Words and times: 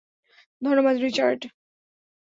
ধন্যবাদ, 0.61 0.95
রিচার্ড। 0.97 1.41